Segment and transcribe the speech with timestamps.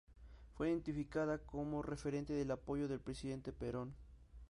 [0.55, 4.29] Fue identificada como referente del apoyo que el presidente Perón dio al deporte argentino.